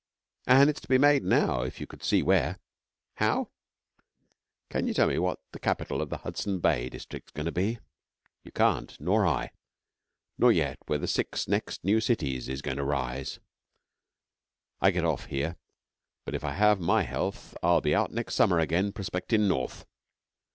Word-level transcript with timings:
And 0.47 0.67
it's 0.67 0.81
to 0.81 0.87
be 0.87 0.97
made 0.97 1.21
now 1.23 1.61
if 1.61 1.79
you 1.79 1.85
could 1.85 2.01
see 2.03 2.23
where. 2.23 2.57
How? 3.17 3.49
Can 4.71 4.87
you 4.87 4.95
tell 4.95 5.05
me 5.07 5.19
what 5.19 5.37
the 5.51 5.59
capital 5.59 6.01
of 6.01 6.09
the 6.09 6.17
Hudson 6.17 6.57
Bay 6.59 6.89
district's 6.89 7.31
goin' 7.31 7.45
to 7.45 7.51
be? 7.51 7.77
You 8.43 8.51
can't. 8.51 8.99
Nor 8.99 9.27
I. 9.27 9.51
Nor 10.39 10.51
yet 10.53 10.79
where 10.87 10.97
the 10.97 11.05
six 11.07 11.47
next 11.47 11.83
new 11.83 11.99
cities 12.01 12.49
is 12.49 12.63
going 12.63 12.77
to 12.77 12.83
arise, 12.83 13.39
I 14.79 14.89
get 14.89 15.05
off 15.05 15.25
here, 15.25 15.55
but 16.25 16.33
if 16.33 16.43
I 16.43 16.53
have 16.53 16.79
my 16.79 17.03
health 17.03 17.55
I'll 17.61 17.79
be 17.79 17.93
out 17.93 18.11
next 18.11 18.33
summer 18.33 18.57
again 18.57 18.93
prospectin' 18.93 19.47
North.' 19.47 19.85